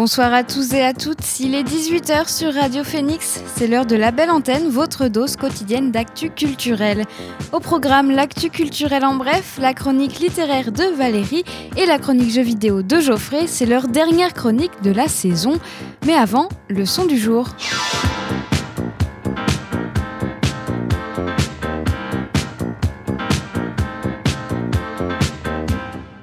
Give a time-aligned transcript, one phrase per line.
[0.00, 3.96] Bonsoir à tous et à toutes, il est 18h sur Radio Phoenix, c'est l'heure de
[3.96, 7.04] la belle antenne, votre dose quotidienne d'actu culturel.
[7.52, 11.44] Au programme l'actu culturel en bref, la chronique littéraire de Valérie
[11.76, 15.60] et la chronique jeux vidéo de Geoffrey, c'est leur dernière chronique de la saison.
[16.06, 17.48] Mais avant, le son du jour.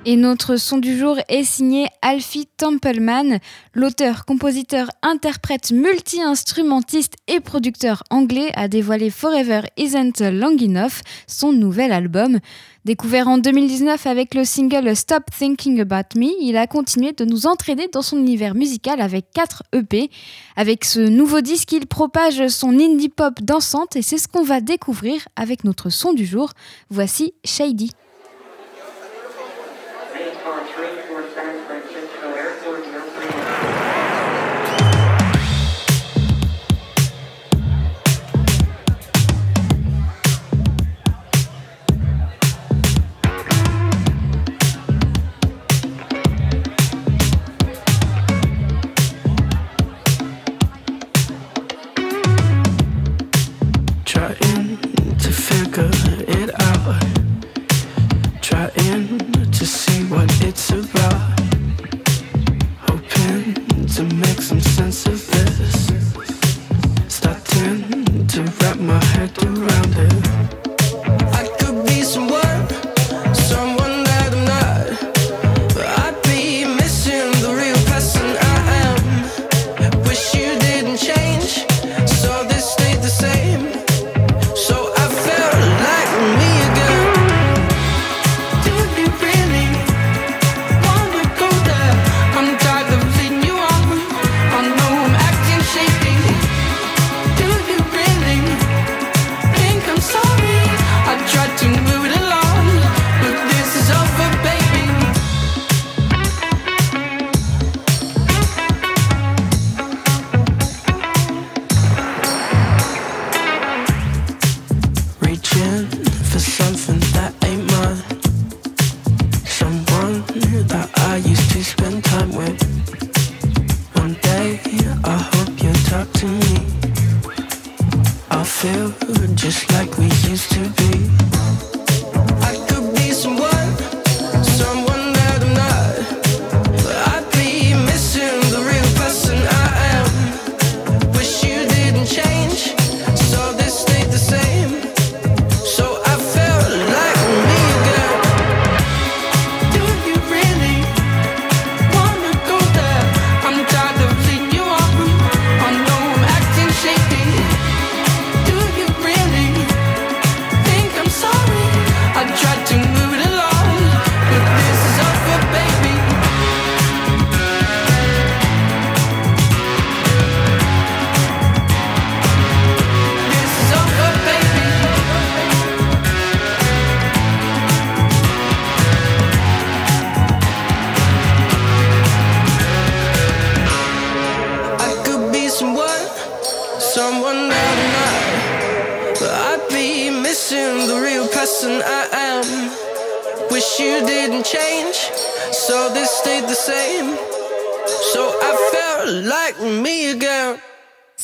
[0.10, 3.40] Et notre son du jour est signé Alfie Templeman,
[3.74, 11.92] l'auteur, compositeur, interprète, multi-instrumentiste et producteur anglais a dévoilé Forever Isn't Long Enough, son nouvel
[11.92, 12.40] album.
[12.86, 17.46] Découvert en 2019 avec le single Stop Thinking About Me, il a continué de nous
[17.46, 20.10] entraîner dans son univers musical avec 4 EP.
[20.56, 24.62] Avec ce nouveau disque, il propage son indie pop dansante et c'est ce qu'on va
[24.62, 26.52] découvrir avec notre son du jour.
[26.90, 27.92] Voici Shady.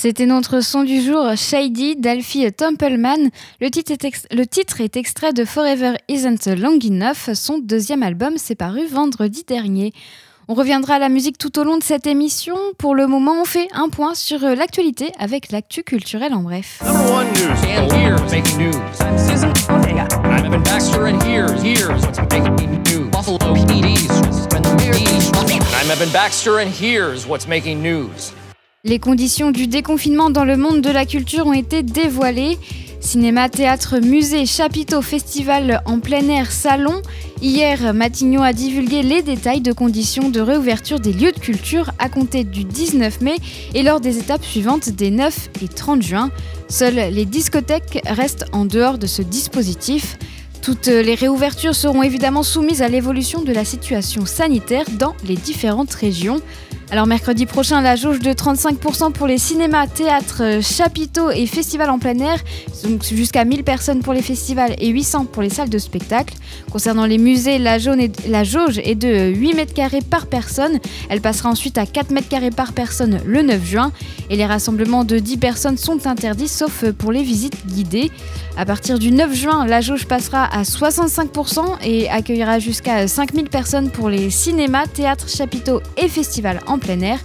[0.03, 3.29] C'était notre son du jour, Shady d'Alfie Templeman.
[3.61, 7.33] Le titre, est le titre est extrait de Forever Isn't Long Enough.
[7.33, 9.93] Son deuxième album s'est paru vendredi dernier.
[10.49, 12.57] On reviendra à la musique tout au long de cette émission.
[12.77, 16.83] Pour le moment, on fait un point sur l'actualité avec l'actu culturel en bref.
[28.85, 32.57] Les conditions du déconfinement dans le monde de la culture ont été dévoilées.
[32.99, 37.01] Cinéma, théâtre, musée, chapiteau, festival en plein air, salon.
[37.41, 42.09] Hier, Matignon a divulgué les détails de conditions de réouverture des lieux de culture à
[42.09, 43.37] compter du 19 mai
[43.73, 46.29] et lors des étapes suivantes des 9 et 30 juin.
[46.67, 50.17] Seules les discothèques restent en dehors de ce dispositif.
[50.63, 55.93] Toutes les réouvertures seront évidemment soumises à l'évolution de la situation sanitaire dans les différentes
[55.93, 56.39] régions.
[56.89, 61.97] Alors mercredi prochain, la jauge de 35% pour les cinémas, théâtres, chapiteaux et festivals en
[61.97, 62.37] plein air,
[62.83, 66.35] donc jusqu'à 1000 personnes pour les festivals et 800 pour les salles de spectacle.
[66.71, 70.79] Concernant les musées, la, jauge est de 8 mètres carrés par personne.
[71.09, 73.91] Elle passera ensuite à 4 mètres carrés par personne le 9 juin.
[74.29, 78.11] Et les rassemblements de 10 personnes sont interdits sauf pour les visites guidées.
[78.55, 83.89] À partir du 9 juin, la jauge passera à 65% et accueillera jusqu'à 5000 personnes
[83.89, 87.19] pour les cinémas, théâtres, chapiteaux et festivals en plein air.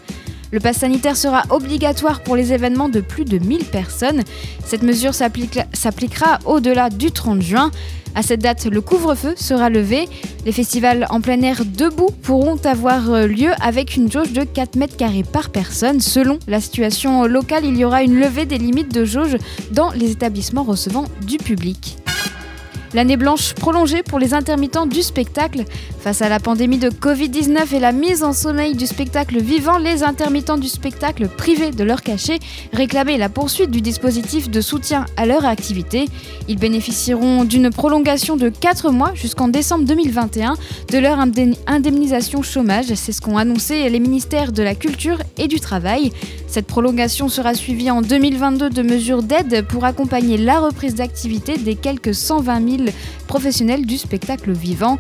[0.51, 4.23] Le pass sanitaire sera obligatoire pour les événements de plus de 1000 personnes.
[4.65, 7.71] Cette mesure s'appliquera au-delà du 30 juin.
[8.15, 10.09] À cette date, le couvre-feu sera levé.
[10.47, 14.77] Les festivals en plein air debout pourront avoir euh, lieu avec une jauge de 4
[14.77, 16.01] mètres carrés par personne.
[16.01, 19.37] Selon la situation locale, il y aura une levée des limites de jauge
[19.73, 21.99] dans les établissements recevant du public.
[22.95, 25.65] L'année blanche prolongée pour les intermittents du spectacle.
[26.01, 30.03] Face à la pandémie de Covid-19 et la mise en sommeil du spectacle vivant, les
[30.05, 32.39] intermittents du spectacle privés de leur cachet
[32.73, 36.07] réclamaient la poursuite du dispositif de soutien à leur activité.
[36.49, 40.55] Ils bénéficieront d'une prolongation de 4 mois jusqu'en décembre 2021
[40.91, 41.19] de leur
[41.67, 42.95] indemnisation chômage.
[42.95, 46.11] C'est ce qu'ont annoncé les ministères de la Culture et du Travail.
[46.47, 51.75] Cette prolongation sera suivie en 2022 de mesures d'aide pour accompagner la reprise d'activité des
[51.75, 52.78] quelques 120 000
[53.27, 54.99] professionnels du spectacle vivant.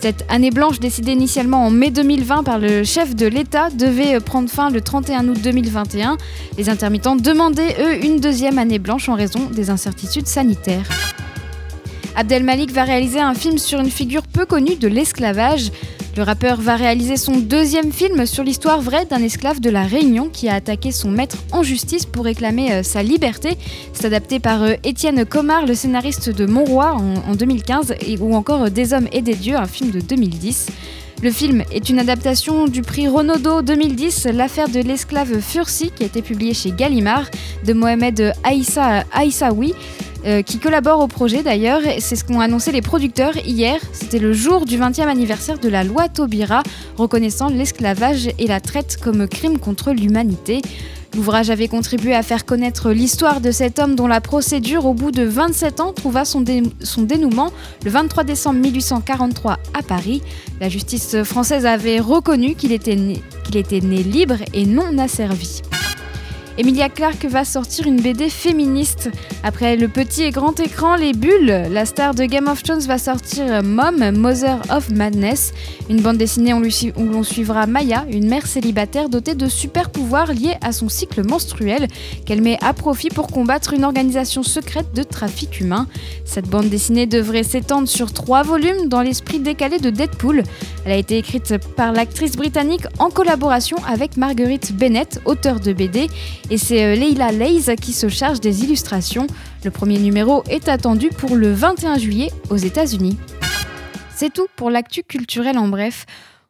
[0.00, 4.48] Cette année blanche, décidée initialement en mai 2020 par le chef de l'État, devait prendre
[4.48, 6.16] fin le 31 août 2021.
[6.58, 10.88] Les intermittents demandaient, eux, une deuxième année blanche en raison des incertitudes sanitaires.
[12.14, 15.70] Abdel Malik va réaliser un film sur une figure peu connue de l'esclavage.
[16.16, 20.30] Le rappeur va réaliser son deuxième film sur l'histoire vraie d'un esclave de la Réunion
[20.30, 23.58] qui a attaqué son maître en justice pour réclamer euh, sa liberté.
[23.92, 28.34] C'est adapté par euh, Étienne Comard, le scénariste de Mon Roi en, 2015, et, ou
[28.34, 30.68] encore euh, Des hommes et des dieux, un film de 2010.
[31.22, 36.06] Le film est une adaptation du prix Renaudot 2010, l'affaire de l'esclave Fursi, qui a
[36.06, 37.30] été publié chez Gallimard,
[37.64, 39.74] de Mohamed Aïssa, Aïssaoui.
[40.24, 41.82] Euh, qui collabore au projet d'ailleurs.
[42.00, 43.78] C'est ce qu'ont annoncé les producteurs hier.
[43.92, 46.64] C'était le jour du 20e anniversaire de la loi Taubira,
[46.96, 50.62] reconnaissant l'esclavage et la traite comme crime contre l'humanité.
[51.16, 55.12] L'ouvrage avait contribué à faire connaître l'histoire de cet homme dont la procédure, au bout
[55.12, 57.52] de 27 ans, trouva son, dénouement
[57.84, 60.22] le 23 décembre 1843 à Paris.
[60.60, 65.62] La justice française avait reconnu qu'il était né libre et non asservi.
[66.58, 69.10] Emilia Clarke va sortir une BD féministe.
[69.42, 72.96] Après le petit et grand écran, les bulles, la star de Game of Thrones va
[72.96, 75.52] sortir Mom, Mother of Madness,
[75.90, 76.62] une bande dessinée où
[77.04, 81.88] l'on suivra Maya, une mère célibataire dotée de super pouvoirs liés à son cycle menstruel,
[82.24, 85.86] qu'elle met à profit pour combattre une organisation secrète de trafic humain.
[86.24, 90.42] Cette bande dessinée devrait s'étendre sur trois volumes dans l'esprit décalé de Deadpool.
[90.86, 96.06] Elle a été écrite par l'actrice britannique en collaboration avec Marguerite Bennett, auteure de BD,
[96.50, 99.26] et c'est euh, Leila Leys qui se charge des illustrations.
[99.64, 103.18] Le premier numéro est attendu pour le 21 juillet aux États-Unis.
[104.14, 106.06] C'est tout pour l'actu culturel en bref.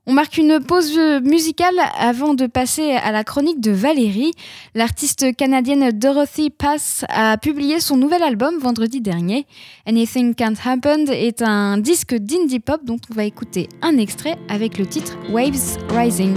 [0.08, 4.30] On marque une pause musicale avant de passer à la chronique de Valérie.
[4.76, 9.46] L'artiste canadienne Dorothy Pass a publié son nouvel album vendredi dernier.
[9.84, 14.78] Anything Can't Happen est un disque d'indie pop dont on va écouter un extrait avec
[14.78, 16.36] le titre Waves Rising.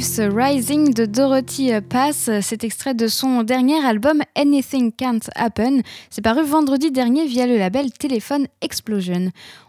[0.00, 2.30] Rising de Dorothy Pass.
[2.40, 5.82] C'est extrait de son dernier album Anything Can't Happen.
[6.08, 8.46] C'est paru vendredi dernier via le label Telephone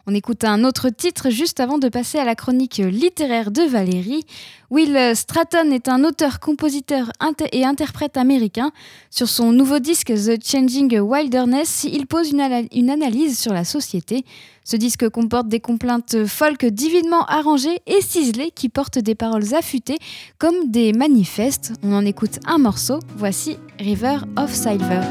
[0.07, 4.25] On écoute un autre titre juste avant de passer à la chronique littéraire de Valérie.
[4.69, 7.11] Will Stratton est un auteur, compositeur
[7.51, 8.71] et interprète américain.
[9.09, 14.25] Sur son nouveau disque The Changing Wilderness, il pose une, une analyse sur la société.
[14.63, 19.97] Ce disque comporte des complaintes folk divinement arrangées et ciselées qui portent des paroles affûtées
[20.37, 21.73] comme des manifestes.
[21.83, 22.99] On en écoute un morceau.
[23.17, 25.01] Voici River of Silver.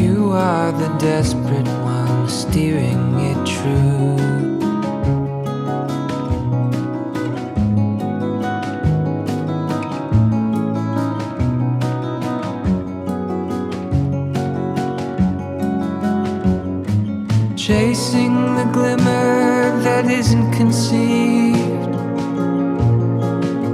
[0.00, 4.00] You are the desperate one steering it true.
[17.56, 21.94] chasing the glimmer that isn't conceived.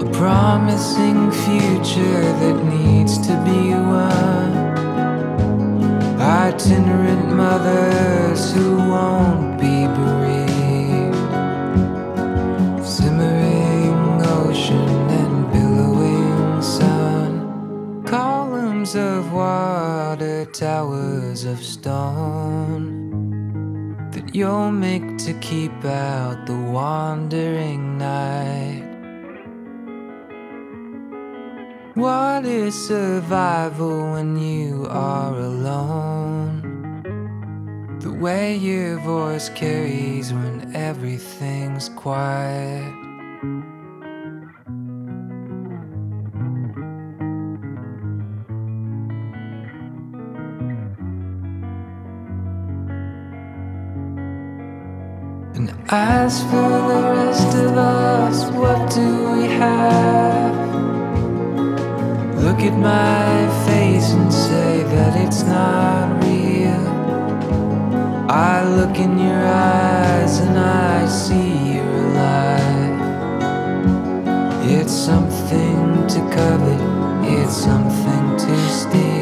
[0.05, 4.26] A promising future that needs to be won.
[6.57, 11.15] Itinerant mothers who won't be bereaved.
[12.83, 14.89] Simmering ocean
[15.21, 18.03] and billowing sun.
[18.07, 22.89] Columns of water, towers of stone
[24.13, 28.83] That you'll make to keep out the wandering night.
[31.95, 36.16] What is survival when you are alone?
[38.21, 42.83] Way your voice carries when everything's quiet.
[55.55, 60.55] And as for the rest of us, what do we have?
[62.43, 66.26] Look at my face and say that it's not real.
[68.29, 72.97] I look in your eyes and I see you're alive.
[74.69, 76.81] It's something to covet,
[77.23, 79.17] it's something to steal.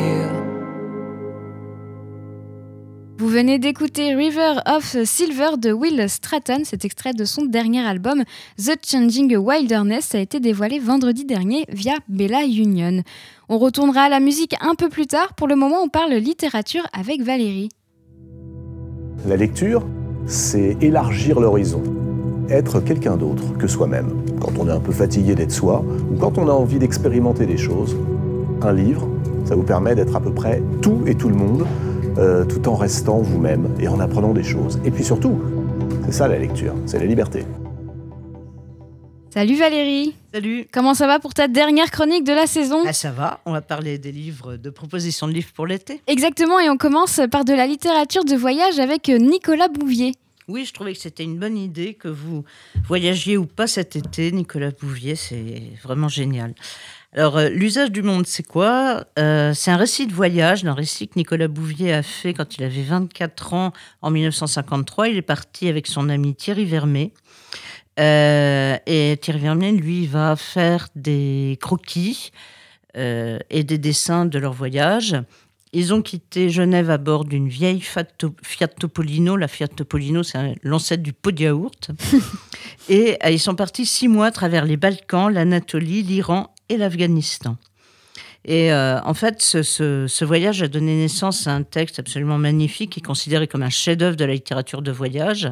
[3.34, 6.62] venez d'écouter River of Silver de Will Stratton.
[6.64, 8.22] Cet extrait de son dernier album
[8.56, 13.02] The Changing Wilderness a été dévoilé vendredi dernier via Bella Union.
[13.48, 15.34] On retournera à la musique un peu plus tard.
[15.34, 17.70] Pour le moment, on parle littérature avec Valérie.
[19.26, 19.82] La lecture,
[20.26, 21.82] c'est élargir l'horizon,
[22.50, 24.08] être quelqu'un d'autre que soi-même.
[24.38, 27.56] Quand on est un peu fatigué d'être soi ou quand on a envie d'expérimenter des
[27.56, 27.96] choses,
[28.60, 29.08] un livre,
[29.46, 31.64] ça vous permet d'être à peu près tout et tout le monde
[32.18, 34.78] euh, tout en restant vous-même et en apprenant des choses.
[34.84, 35.38] Et puis surtout,
[36.04, 37.46] c'est ça la lecture, c'est la liberté.
[39.34, 42.84] Salut Valérie Salut Comment ça va pour ta dernière chronique de la saison?
[42.86, 46.00] Ah, Ça va, on va parler des livres, de propositions de livres pour l'été.
[46.06, 50.12] Exactement, et on commence par de la littérature de voyage avec Nicolas Bouvier.
[50.46, 52.44] Oui, je trouvais que c'était une bonne idée que vous
[52.86, 54.30] voyagiez ou pas cet été.
[54.30, 56.54] Nicolas Bouvier, c'est vraiment génial.
[57.12, 59.04] Alors, euh, l'usage du monde, c'est quoi?
[59.18, 62.62] Euh, C'est un récit de voyage, un récit que Nicolas Bouvier a fait quand il
[62.62, 65.08] avait 24 ans en 1953.
[65.08, 67.12] Il est parti avec son ami Thierry Vermet.
[68.00, 72.30] Euh, et Thierry Vermet, lui, va faire des croquis
[72.96, 75.16] et des dessins de leur voyage.
[75.72, 79.36] ils ont quitté Genève à bord d'une vieille Fiat Topolino.
[79.36, 81.90] La Fiat Topolino, c'est l'ancêtre du pot de yaourt.
[82.88, 87.56] et ils sont partis six mois à travers les Balkans, l'Anatolie, l'Iran et l'Afghanistan.
[88.44, 93.02] Et en fait, ce, voyage a donné naissance à un texte absolument magnifique, qui est
[93.02, 95.50] considéré comme un chef-d'œuvre de la littérature de voyage.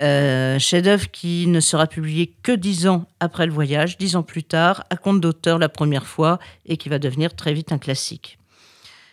[0.00, 4.44] Euh, chef-d'œuvre qui ne sera publié que dix ans après le voyage, dix ans plus
[4.44, 8.38] tard, à compte d'auteur la première fois, et qui va devenir très vite un classique.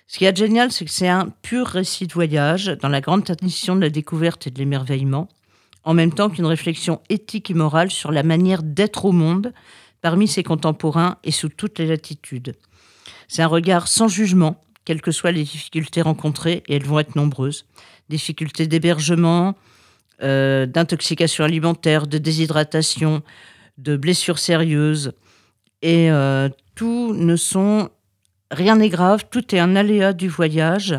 [0.08, 3.24] Ce qui est génial, c'est que c'est un pur récit de voyage, dans la grande
[3.24, 5.28] tradition de la découverte et de l'émerveillement,
[5.84, 9.54] en même temps qu'une réflexion éthique et morale sur la manière d'être au monde
[10.02, 12.54] parmi ses contemporains et sous toutes les latitudes.
[13.28, 17.16] C'est un regard sans jugement, quelles que soient les difficultés rencontrées, et elles vont être
[17.16, 17.66] nombreuses.
[18.10, 19.56] Difficultés d'hébergement,
[20.24, 23.22] euh, d'intoxication alimentaire, de déshydratation,
[23.78, 25.14] de blessures sérieuses.
[25.82, 27.90] Et euh, tout ne sont.
[28.52, 30.96] Rien n'est grave, tout est un aléa du voyage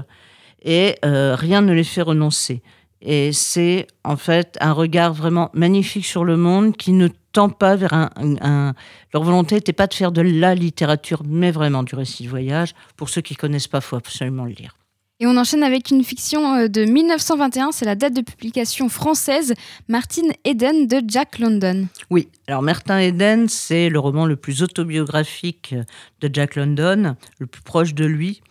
[0.63, 2.63] et euh, rien ne les fait renoncer.
[3.01, 7.77] Et c'est en fait un regard vraiment magnifique sur le monde qui ne tend pas
[7.77, 8.11] vers un.
[8.41, 8.75] un
[9.15, 12.75] leur volonté n'était pas de faire de la littérature, mais vraiment du récit de voyage.
[12.97, 14.77] Pour ceux qui connaissent pas, faut absolument le lire.
[15.19, 19.55] Et on enchaîne avec une fiction euh, de 1921, c'est la date de publication française,
[19.89, 21.87] Martin Eden de Jack London.
[22.11, 25.75] Oui, alors Martin Eden, c'est le roman le plus autobiographique
[26.21, 28.43] de Jack London, le plus proche de lui.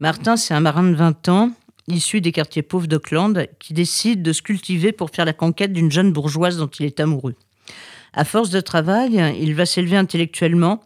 [0.00, 1.52] Martin, c'est un marin de 20 ans,
[1.86, 5.92] issu des quartiers pauvres d'Auckland, qui décide de se cultiver pour faire la conquête d'une
[5.92, 7.36] jeune bourgeoise dont il est amoureux.
[8.12, 10.82] À force de travail, il va s'élever intellectuellement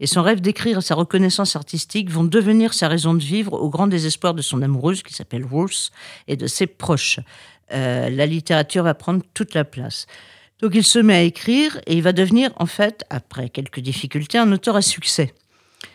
[0.00, 3.86] et son rêve d'écrire sa reconnaissance artistique vont devenir sa raison de vivre au grand
[3.86, 5.90] désespoir de son amoureuse qui s'appelle Ruth
[6.28, 7.20] et de ses proches.
[7.72, 10.06] Euh, la littérature va prendre toute la place.
[10.60, 14.38] Donc il se met à écrire et il va devenir en fait, après quelques difficultés,
[14.38, 15.34] un auteur à succès.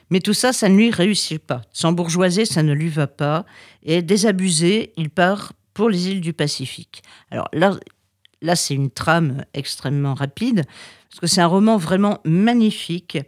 [0.09, 1.61] Mais tout ça, ça ne lui réussit pas.
[1.71, 3.45] Sans bourgeoisie, ça ne lui va pas.
[3.83, 7.01] Et désabusé, il part pour les îles du Pacifique.
[7.31, 7.77] Alors là,
[8.41, 10.65] là c'est une trame extrêmement rapide,
[11.09, 13.19] parce que c'est un roman vraiment magnifique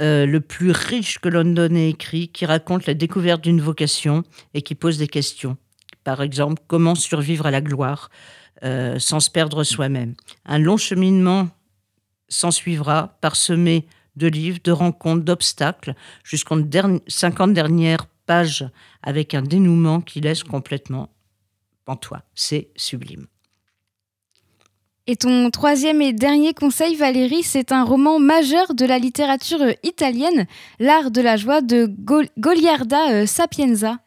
[0.00, 4.62] euh, le plus riche que London ait écrit, qui raconte la découverte d'une vocation et
[4.62, 5.56] qui pose des questions.
[6.04, 8.10] Par exemple, comment survivre à la gloire
[8.62, 10.14] euh, sans se perdre soi-même.
[10.44, 11.48] Un long cheminement
[12.28, 16.60] s'ensuivra, parsemé de livres, de rencontres, d'obstacles, jusqu'en
[17.06, 18.66] 50 dernières pages
[19.02, 21.10] avec un dénouement qui laisse complètement
[21.84, 22.22] pantois.
[22.34, 23.26] C'est sublime.
[25.08, 30.46] Et ton troisième et dernier conseil, Valérie, c'est un roman majeur de la littérature italienne,
[30.80, 31.88] L'art de la joie de
[32.38, 34.00] Goliarda euh, Sapienza.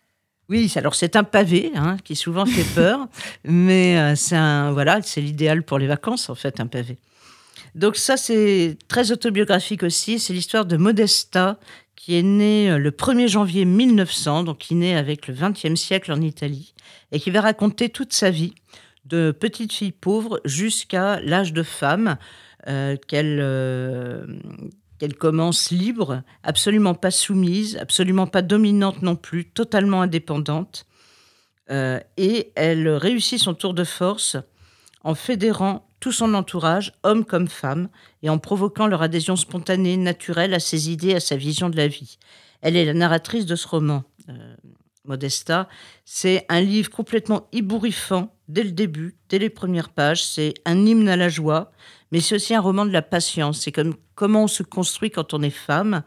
[0.49, 3.07] Oui, alors c'est un pavé hein, qui souvent fait peur,
[3.45, 6.97] mais euh, c'est un voilà, c'est l'idéal pour les vacances en fait, un pavé.
[7.75, 10.19] Donc ça c'est très autobiographique aussi.
[10.19, 11.59] C'est l'histoire de Modesta
[11.95, 16.11] qui est née euh, le 1er janvier 1900, donc qui naît avec le XXe siècle
[16.11, 16.73] en Italie
[17.13, 18.53] et qui va raconter toute sa vie
[19.05, 22.17] de petite fille pauvre jusqu'à l'âge de femme
[22.67, 24.25] euh, euh,
[24.97, 30.85] qu'elle commence libre, absolument pas soumise, absolument pas dominante non plus, totalement indépendante.
[31.71, 34.37] Euh, et elle réussit son tour de force
[35.03, 37.89] en fédérant tout son entourage, hommes comme femmes,
[38.23, 41.87] et en provoquant leur adhésion spontanée, naturelle à ses idées, à sa vision de la
[41.87, 42.17] vie.
[42.61, 44.03] Elle est la narratrice de ce roman.
[45.05, 45.67] Modesta.
[46.05, 50.25] C'est un livre complètement ébouriffant dès le début, dès les premières pages.
[50.25, 51.71] C'est un hymne à la joie,
[52.11, 53.61] mais c'est aussi un roman de la patience.
[53.61, 56.03] C'est comme comment on se construit quand on est femme.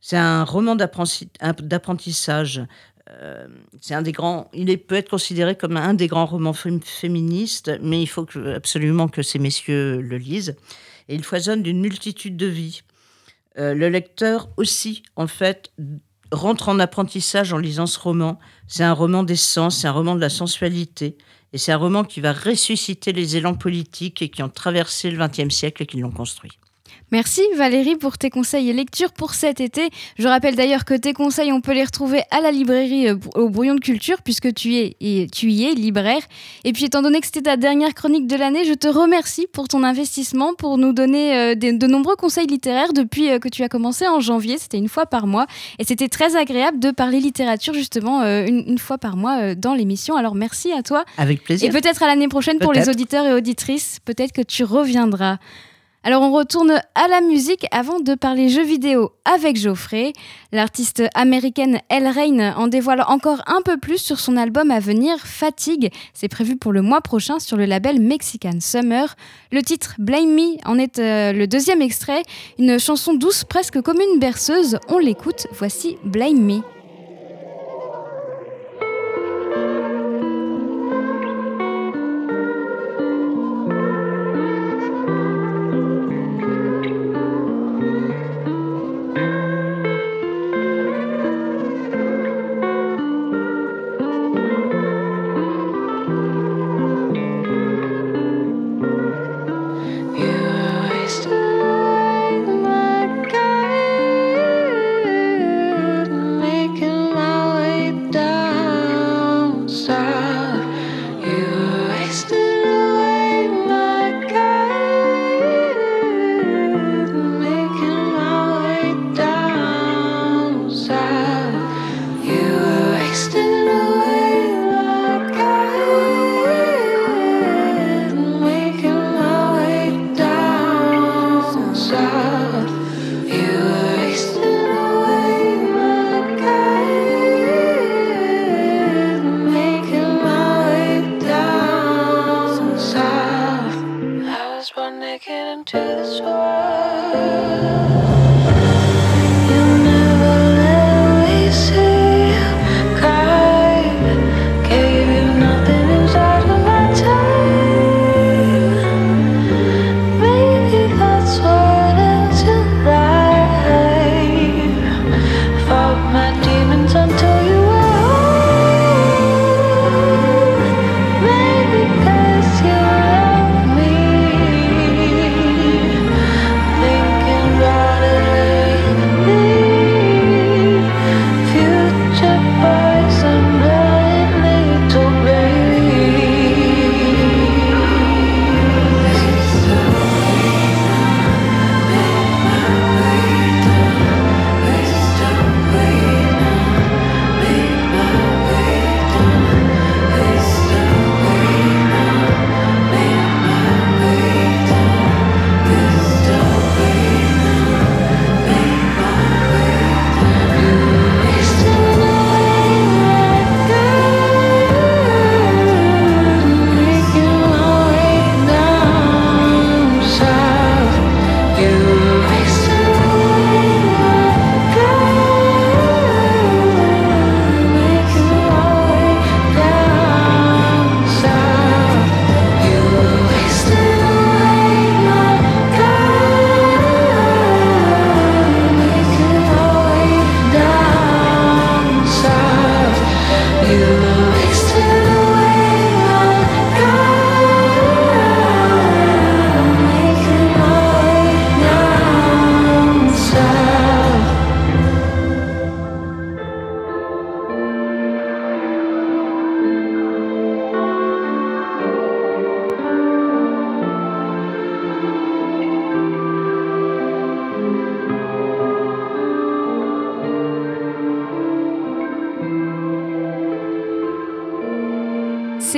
[0.00, 2.62] C'est un roman d'apprentissage.
[3.10, 3.46] Euh,
[3.80, 4.50] c'est un des grands.
[4.52, 9.22] Il peut être considéré comme un des grands romans féministes, mais il faut absolument que
[9.22, 10.56] ces messieurs le lisent.
[11.08, 12.82] Et il foisonne d'une multitude de vies.
[13.58, 15.72] Euh, le lecteur aussi, en fait,
[16.32, 18.38] rentre en apprentissage en lisant ce roman.
[18.66, 21.16] C'est un roman des sens, c'est un roman de la sensualité.
[21.52, 25.54] Et c'est un roman qui va ressusciter les élans politiques qui ont traversé le XXe
[25.54, 26.58] siècle et qui l'ont construit.
[27.12, 29.90] Merci Valérie pour tes conseils et lectures pour cet été.
[30.18, 33.48] Je rappelle d'ailleurs que tes conseils, on peut les retrouver à la librairie euh, au
[33.48, 36.22] Brouillon de Culture puisque tu, es, et tu y es libraire.
[36.64, 39.68] Et puis étant donné que c'était ta dernière chronique de l'année, je te remercie pour
[39.68, 43.68] ton investissement, pour nous donner euh, de nombreux conseils littéraires depuis euh, que tu as
[43.68, 44.58] commencé en janvier.
[44.58, 45.46] C'était une fois par mois.
[45.78, 50.16] Et c'était très agréable de parler littérature justement une, fois par mois dans l'émission.
[50.16, 51.04] Alors merci à toi.
[51.18, 51.68] Avec plaisir.
[51.68, 54.00] Et peut-être à l'année prochaine pour les auditeurs et auditrices.
[54.04, 55.38] Peut-être que tu reviendras.
[56.06, 60.12] Alors on retourne à la musique avant de parler jeux vidéo avec Geoffrey.
[60.52, 65.18] L'artiste américaine Elle Rain en dévoile encore un peu plus sur son album à venir
[65.18, 65.90] Fatigue.
[66.14, 69.16] C'est prévu pour le mois prochain sur le label Mexican Summer.
[69.50, 72.22] Le titre Blame Me en est euh, le deuxième extrait,
[72.60, 74.78] une chanson douce presque comme une berceuse.
[74.88, 76.75] On l'écoute, voici Blame Me.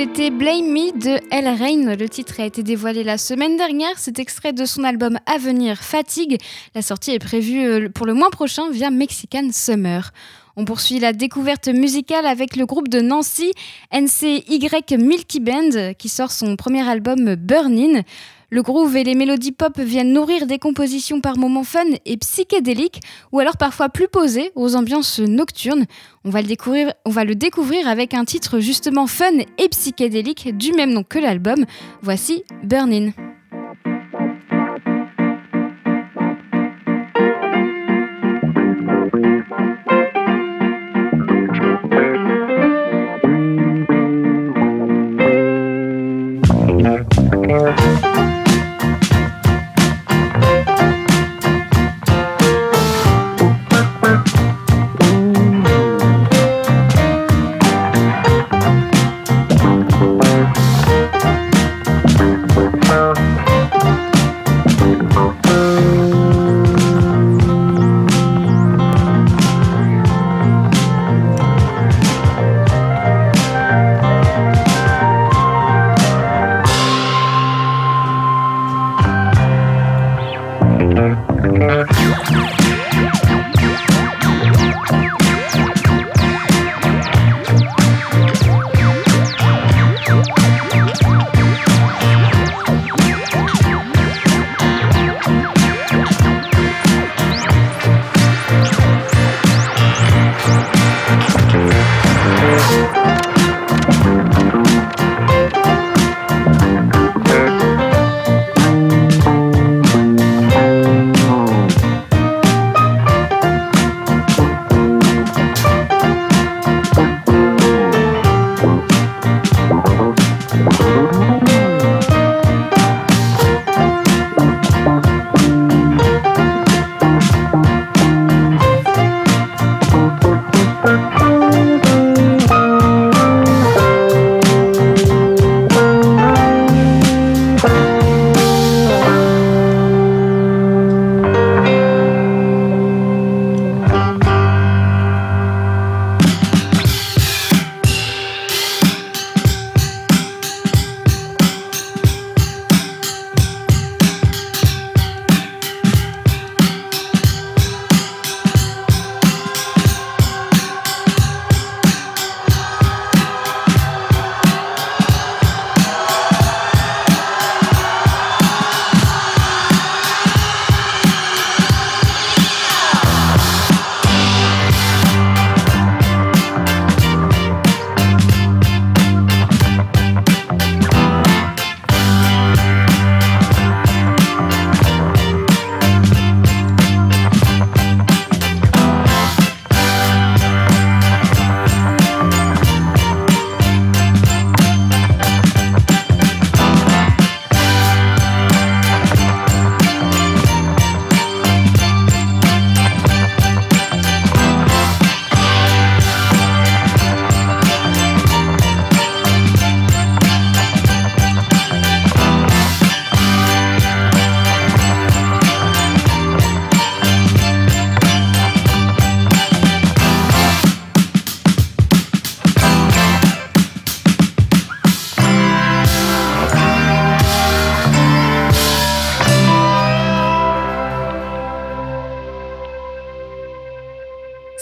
[0.01, 1.93] C'était Blame Me de El Rain.
[1.93, 3.91] Le titre a été dévoilé la semaine dernière.
[3.97, 6.37] C'est extrait de son album à venir Fatigue.
[6.73, 10.11] La sortie est prévue euh, pour le mois prochain via Mexican Summer.
[10.55, 13.51] On poursuit la découverte musicale avec le groupe de Nancy,
[13.93, 18.03] NCY Milky Band, qui sort son premier album Burnin'.
[18.51, 23.01] Le groove et les mélodies pop viennent nourrir des compositions par moments fun et psychédéliques,
[23.31, 25.85] ou alors parfois plus posées, aux ambiances nocturnes.
[26.25, 31.19] On va le découvrir, avec un titre justement fun et psychédélique du même nom que
[31.19, 31.65] l'album.
[32.01, 33.13] Voici Burnin'.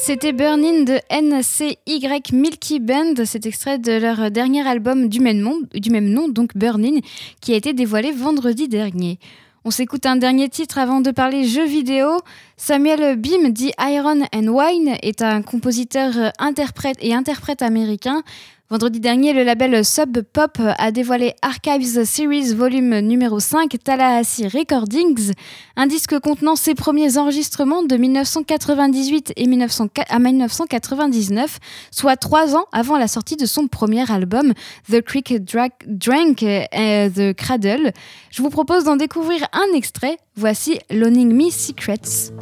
[0.07, 3.13] C'était Burning de NCY Milky Band.
[3.25, 7.01] C'est extrait de leur dernier album du même, nom, du même nom, donc Burning,
[7.41, 9.19] qui a été dévoilé vendredi dernier.
[9.65, 12.21] On s'écoute un dernier titre avant de parler jeux vidéo.
[12.55, 18.23] Samuel Beam, dit Iron and Wine, est un compositeur interprète et interprète américain.
[18.69, 25.31] Vendredi dernier, le label Sub Pop a dévoilé Archives Series Volume numéro 5 Tallahassee Recordings,
[25.77, 31.59] un disque contenant ses premiers enregistrements de 1998 et 1999,
[31.91, 34.51] soit trois ans avant la sortie de son premier album
[34.91, 37.93] The Creek Drank The Cradle.
[38.31, 40.17] Je vous propose d'en découvrir un extrait.
[40.35, 42.33] Voici Loaning Me Secrets.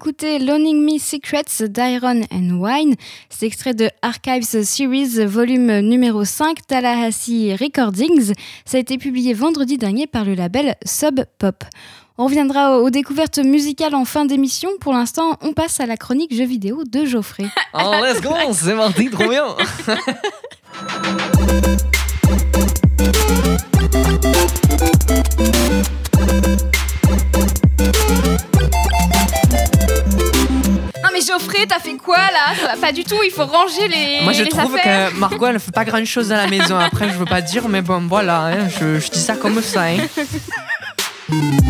[0.00, 2.94] D'écouter Loaning Me Secrets d'Iron and Wine.
[3.28, 8.32] C'est extrait de Archives Series, volume numéro 5, Tallahassee Recordings.
[8.64, 11.64] Ça a été publié vendredi dernier par le label Sub Pop.
[12.16, 14.70] On reviendra aux découvertes musicales en fin d'émission.
[14.80, 17.48] Pour l'instant, on passe à la chronique jeux vidéo de Geoffrey.
[17.74, 19.54] Oh, let's go, c'est mardi, trop bien.
[31.66, 32.54] t'as fait quoi là?
[32.60, 35.10] Ça va pas du tout, il faut ranger les, Moi, je les trouve affaires.
[35.10, 36.76] que Margot, elle fait pas grand chose à la maison.
[36.78, 39.82] Après, je veux pas dire, mais bon, voilà, hein, je, je dis ça comme ça.
[39.84, 39.96] hein.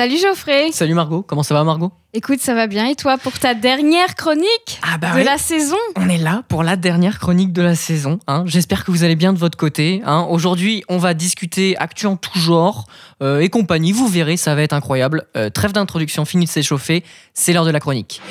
[0.00, 1.92] Salut Geoffrey Salut Margot, comment ça va Margot?
[2.14, 5.24] Écoute, ça va bien et toi pour ta dernière chronique Ah bah de ouais.
[5.24, 5.76] la saison?
[5.94, 8.18] On est là pour la dernière chronique de la saison.
[8.26, 8.44] hein.
[8.46, 10.00] J'espère que vous allez bien de votre côté.
[10.06, 10.26] hein.
[10.30, 12.86] Aujourd'hui, on va discuter actu en tout genre
[13.22, 13.92] euh, et compagnie.
[13.92, 15.26] Vous verrez, ça va être incroyable.
[15.36, 17.04] Euh, trêve d'introduction, fini de s'échauffer.
[17.34, 18.22] C'est l'heure de la chronique.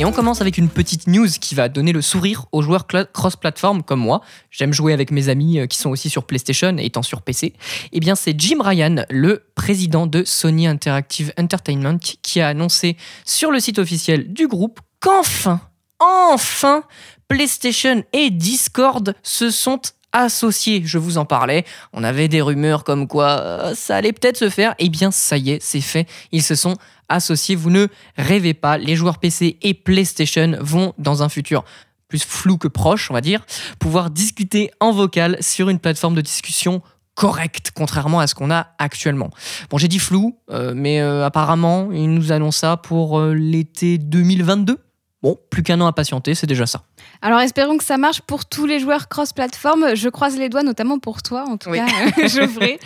[0.00, 3.82] Et on commence avec une petite news qui va donner le sourire aux joueurs cross-platform
[3.82, 4.20] comme moi.
[4.48, 7.52] J'aime jouer avec mes amis euh, qui sont aussi sur PlayStation et étant sur PC.
[7.90, 13.50] Eh bien, c'est Jim Ryan, le président de Sony Interactive Entertainment, qui a annoncé sur
[13.50, 15.60] le site officiel du groupe qu'enfin,
[15.98, 16.84] enfin,
[17.26, 19.80] PlayStation et Discord se sont
[20.12, 20.82] associés.
[20.84, 21.64] Je vous en parlais.
[21.92, 24.76] On avait des rumeurs comme quoi euh, ça allait peut-être se faire.
[24.78, 26.06] Eh bien, ça y est, c'est fait.
[26.30, 26.76] Ils se sont
[27.08, 27.56] associés.
[27.56, 27.86] Vous ne
[28.16, 28.78] rêvez pas.
[28.78, 31.64] Les joueurs PC et PlayStation vont, dans un futur
[32.08, 33.44] plus flou que proche, on va dire,
[33.78, 36.82] pouvoir discuter en vocal sur une plateforme de discussion
[37.14, 39.30] correcte, contrairement à ce qu'on a actuellement.
[39.70, 43.98] Bon, j'ai dit flou, euh, mais euh, apparemment, ils nous annoncent ça pour euh, l'été
[43.98, 44.78] 2022.
[45.20, 46.84] Bon, plus qu'un an à patienter, c'est déjà ça.
[47.22, 49.94] Alors espérons que ça marche pour tous les joueurs cross-platform.
[49.94, 51.78] Je croise les doigts notamment pour toi, en tout Oui.
[51.78, 52.78] cas, Geoffrey.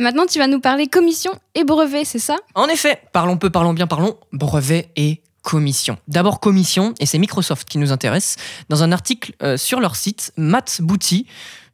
[0.00, 2.36] Maintenant, tu vas nous parler commission et brevet, c'est ça?
[2.54, 5.96] En effet, parlons peu, parlons bien, parlons brevet et commission.
[6.08, 8.36] D'abord commission, et c'est Microsoft qui nous intéresse.
[8.68, 11.26] Dans un article euh, sur leur site, Matt Booty,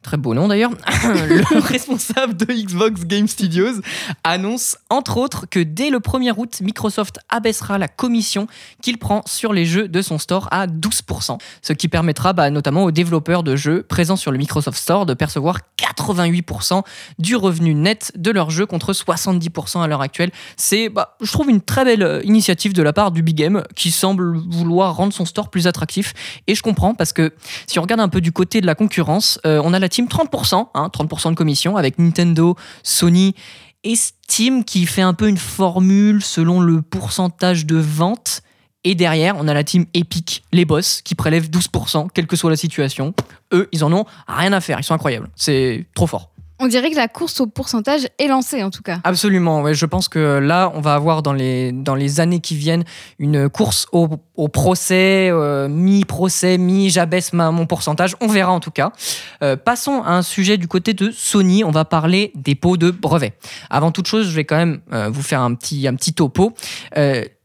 [0.03, 0.71] très beau nom d'ailleurs,
[1.03, 3.81] le responsable de Xbox Game Studios
[4.23, 8.47] annonce entre autres que dès le 1er août, Microsoft abaissera la commission
[8.81, 12.83] qu'il prend sur les jeux de son store à 12%, ce qui permettra bah, notamment
[12.83, 16.83] aux développeurs de jeux présents sur le Microsoft Store de percevoir 88%
[17.19, 20.31] du revenu net de leurs jeux contre 70% à l'heure actuelle.
[20.57, 23.63] C'est, bah, je trouve, une très belle euh, initiative de la part du Big Game
[23.75, 26.13] qui semble vouloir rendre son store plus attractif.
[26.47, 27.33] Et je comprends parce que
[27.67, 30.07] si on regarde un peu du côté de la concurrence, euh, on a la team
[30.07, 33.35] 30%, hein, 30% de commission avec Nintendo, Sony
[33.83, 38.41] et Steam qui fait un peu une formule selon le pourcentage de vente.
[38.83, 42.49] Et derrière, on a la team Epic, les boss, qui prélèvent 12%, quelle que soit
[42.49, 43.13] la situation.
[43.53, 45.29] Eux, ils en ont rien à faire, ils sont incroyables.
[45.35, 46.32] C'est trop fort.
[46.59, 48.99] On dirait que la course au pourcentage est lancée en tout cas.
[49.03, 52.83] Absolument, je pense que là, on va avoir dans les, années qui viennent
[53.17, 54.07] une course au,
[54.47, 58.15] procès, euh, mi-procès, mi-j'abaisse mon pourcentage.
[58.21, 58.91] On verra en tout cas.
[59.41, 61.63] Euh, passons à un sujet du côté de Sony.
[61.63, 63.33] On va parler dépôt de brevets.
[63.69, 66.53] Avant toute chose, je vais quand même euh, vous faire un petit, un petit topo.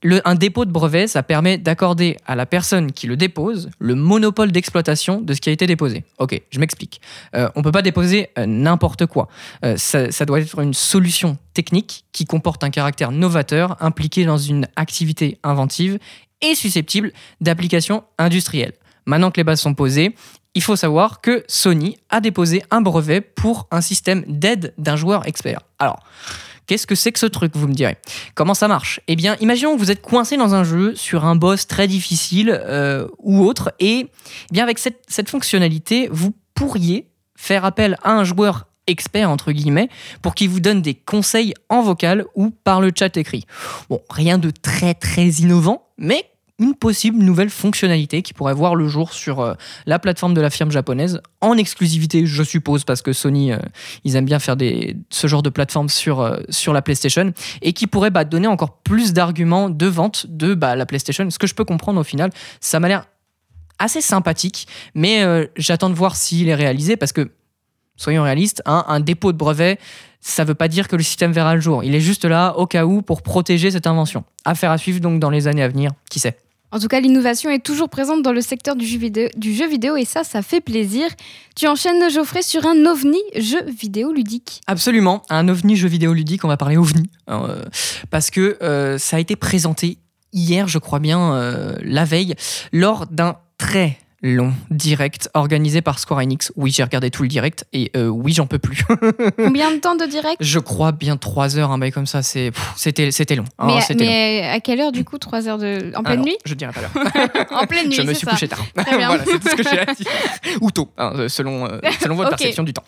[0.04, 4.52] Un dépôt de brevet, ça permet d'accorder à la personne qui le dépose le monopole
[4.52, 6.04] d'exploitation de ce qui a été déposé.
[6.18, 7.00] Ok, je m'explique.
[7.34, 9.28] Euh, on peut pas déposer euh, n'importe quoi.
[9.64, 14.38] Euh, ça, ça doit être une solution technique qui comporte un caractère novateur impliqué dans
[14.38, 15.98] une activité inventive
[16.42, 18.74] et susceptible d'application industrielle.
[19.04, 20.14] Maintenant que les bases sont posées,
[20.54, 25.26] il faut savoir que Sony a déposé un brevet pour un système d'aide d'un joueur
[25.26, 25.60] expert.
[25.78, 26.00] Alors,
[26.68, 27.96] Qu'est-ce que c'est que ce truc, vous me direz?
[28.34, 29.00] Comment ça marche?
[29.08, 32.50] Eh bien, imaginons que vous êtes coincé dans un jeu sur un boss très difficile
[32.62, 38.12] euh, ou autre, et eh bien avec cette, cette fonctionnalité, vous pourriez faire appel à
[38.12, 39.88] un joueur expert entre guillemets
[40.22, 43.44] pour qu'il vous donne des conseils en vocal ou par le chat écrit.
[43.88, 46.24] Bon, rien de très très innovant, mais
[46.58, 49.54] une possible nouvelle fonctionnalité qui pourrait voir le jour sur euh,
[49.86, 53.58] la plateforme de la firme japonaise en exclusivité, je suppose, parce que Sony, euh,
[54.04, 54.56] ils aiment bien faire
[55.10, 57.32] ce genre de plateforme sur, euh, sur la PlayStation
[57.62, 61.28] et qui pourrait bah, donner encore plus d'arguments de vente de bah, la PlayStation.
[61.30, 62.30] Ce que je peux comprendre au final,
[62.60, 63.06] ça m'a l'air
[63.78, 67.30] assez sympathique, mais j'attends de voir s'il est réalisé parce que,
[67.96, 69.78] soyons réalistes, hein, un dépôt de brevet,
[70.20, 71.84] ça veut pas dire que le système verra le jour.
[71.84, 74.24] Il est juste là au cas où pour protéger cette invention.
[74.44, 76.36] Affaire à suivre donc dans les années à venir, qui sait.
[76.70, 80.22] En tout cas, l'innovation est toujours présente dans le secteur du jeu, vidéo, et ça,
[80.22, 81.08] ça fait plaisir.
[81.56, 84.60] Tu enchaînes, Geoffrey, sur un ovni jeu vidéo ludique.
[84.66, 87.62] Absolument, un ovni jeu vidéo ludique, on va parler ovni, euh,
[88.10, 89.98] parce que euh, ça a été présenté
[90.34, 92.34] hier, je crois bien, euh, la veille,
[92.72, 96.52] lors d'un très long direct organisé par Square Enix.
[96.56, 98.84] Oui, j'ai regardé tout le direct et euh, oui, j'en peux plus.
[99.36, 100.36] Combien de temps de direct?
[100.40, 103.44] Je crois bien trois heures, un bail comme ça, c'est pff, c'était c'était long.
[103.58, 104.48] hein, mais, long.
[104.54, 105.92] à quelle heure du coup 3 heures de...
[105.94, 106.36] en pleine Alors, nuit?
[106.44, 107.46] Je dirai pas l'heure.
[107.50, 108.32] En pleine nuit, je me c'est suis ça.
[108.32, 108.64] couché tard.
[108.76, 109.08] Très bien.
[109.08, 110.06] voilà, c'est tout ce que j'ai à dire.
[110.60, 112.84] Ou tôt, hein, euh, selon, euh, selon votre perception du temps.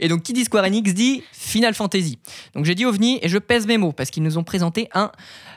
[0.00, 2.18] et donc, qui dit Square Enix dit Final Fantasy.
[2.54, 5.10] Donc, j'ai dit OVNI et je pèse mes mots parce qu'ils nous ont présenté un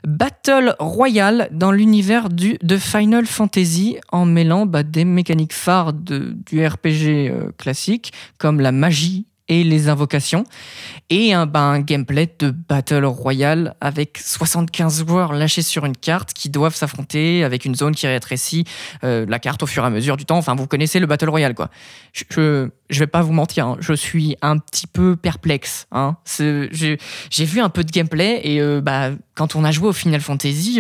[0.06, 4.26] Battle Royale dans l'univers du, de Final Fantasy en
[4.66, 10.46] bah, des mécaniques phares du RPG euh, classique comme la magie et les invocations
[11.10, 16.50] et un, bah, gameplay de Battle Royale avec 75 joueurs lâchés sur une carte qui
[16.50, 18.66] doivent s'affronter avec une zone qui rétrécit
[19.04, 20.38] euh, la carte au fur et à mesure du temps.
[20.38, 21.70] Enfin, vous connaissez le Battle Royale, quoi.
[22.14, 25.88] Je, je, je vais pas vous mentir, hein, je suis un petit peu perplexe.
[25.92, 26.16] Hein.
[26.38, 30.22] J'ai vu un peu de gameplay et euh, bah, quand on a joué au Final
[30.22, 30.80] Fantasy,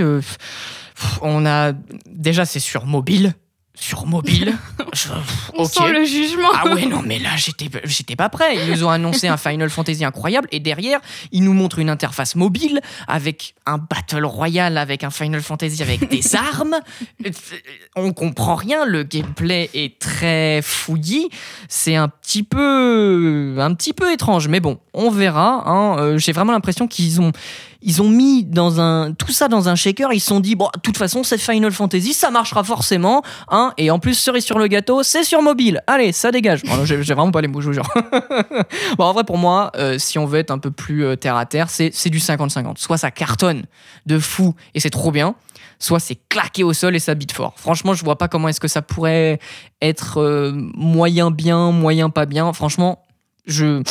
[1.21, 1.73] on a
[2.05, 3.33] déjà c'est sur mobile,
[3.79, 4.55] sur mobile.
[4.93, 5.09] Je-
[5.55, 6.49] On sent le jugement.
[6.53, 8.55] Ah ouais, non, mais là, j'étais j'étais pas prêt.
[8.57, 10.99] Ils nous ont annoncé un Final Fantasy incroyable et derrière,
[11.31, 16.09] ils nous montrent une interface mobile avec un Battle Royale, avec un Final Fantasy avec
[16.09, 16.75] des armes.
[17.95, 21.29] On comprend rien, le gameplay est très fouillis.
[21.67, 25.63] C'est un petit peu un petit peu étrange, mais bon, on verra.
[25.69, 25.97] hein.
[25.99, 27.31] Euh, J'ai vraiment l'impression qu'ils ont
[27.81, 28.49] ils ont mis
[29.17, 30.11] tout ça dans un shaker.
[30.11, 33.21] Ils se sont dit bon, de toute façon, c'est Final Fantasy, ça marchera forcément.
[33.49, 35.81] Hein, et en plus, cerise sur le gâteau, c'est sur mobile.
[35.87, 36.63] Allez, ça dégage.
[36.63, 37.79] Bon, J'ai vraiment pas les mots, je vous
[38.97, 41.37] bon, en vrai, pour moi, euh, si on veut être un peu plus euh, terre
[41.37, 42.77] à terre, c'est du 50-50.
[42.77, 43.63] Soit ça cartonne
[44.05, 45.35] de fou et c'est trop bien,
[45.79, 47.53] soit c'est claqué au sol et ça bite fort.
[47.57, 49.39] Franchement, je vois pas comment est-ce que ça pourrait
[49.81, 52.51] être euh, moyen bien, moyen pas bien.
[52.53, 53.05] Franchement,
[53.45, 53.81] je.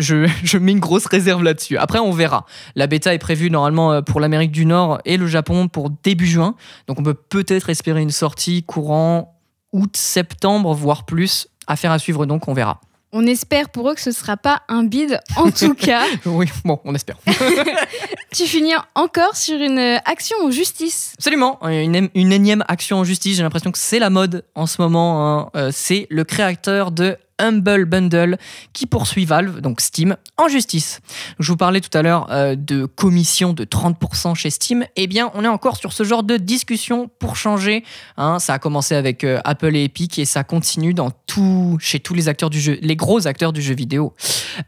[0.00, 1.76] Je, je mets une grosse réserve là-dessus.
[1.78, 2.46] Après, on verra.
[2.74, 6.26] La bêta est prévue normalement euh, pour l'Amérique du Nord et le Japon pour début
[6.26, 6.54] juin.
[6.86, 9.36] Donc on peut peut-être espérer une sortie courant
[9.72, 11.46] août, septembre, voire plus.
[11.66, 12.80] Affaire à suivre donc, on verra.
[13.12, 15.20] On espère pour eux que ce sera pas un bide.
[15.36, 17.16] En tout cas, Oui, bon, on espère.
[18.32, 21.12] tu finis encore sur une euh, action en justice.
[21.18, 23.36] Absolument, une, une énième action en justice.
[23.36, 25.38] J'ai l'impression que c'est la mode en ce moment.
[25.40, 25.50] hein.
[25.56, 28.38] Euh, c'est le créateur de Humble Bundle
[28.72, 31.00] qui poursuit Valve, donc Steam, en justice.
[31.38, 34.84] Je vous parlais tout à l'heure euh, de commission de 30% chez Steam.
[34.96, 37.84] Eh bien, on est encore sur ce genre de discussion pour changer.
[38.16, 38.38] hein.
[38.38, 42.14] ça a commencé avec euh, Apple et Epic et ça continue dans tout, chez tous
[42.14, 44.14] les acteurs du jeu, les gros acteurs du jeu vidéo.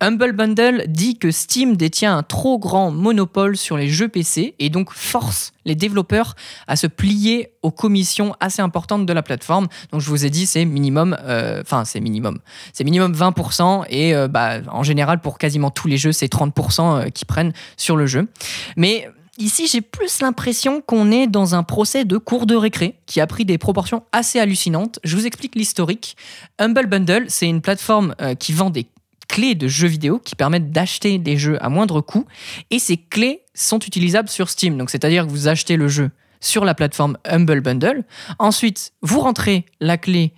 [0.00, 4.70] Humble Bundle dit que Steam détient un trop grand monopole sur les jeux PC et
[4.70, 6.34] donc force les développeurs
[6.66, 9.68] à se plier aux commissions assez importantes de la plateforme.
[9.92, 12.38] Donc je vous ai dit c'est minimum, euh, enfin c'est minimum,
[12.72, 17.06] c'est minimum 20% et euh, bah, en général pour quasiment tous les jeux c'est 30%
[17.06, 18.28] euh, qui prennent sur le jeu.
[18.76, 19.08] Mais
[19.38, 23.26] Ici, j'ai plus l'impression qu'on est dans un procès de cours de récré qui a
[23.26, 24.98] pris des proportions assez hallucinantes.
[25.04, 26.18] Je vous explique l'historique.
[26.58, 28.86] Humble Bundle, c'est une plateforme euh, qui vend des
[29.28, 32.26] clés de jeux vidéo qui permettent d'acheter des jeux à moindre coût
[32.70, 34.76] et ces clés sont utilisables sur Steam.
[34.76, 36.10] Donc c'est-à-dire que vous achetez le jeu
[36.42, 38.04] sur la plateforme Humble Bundle.
[38.38, 40.34] Ensuite, vous rentrez la clé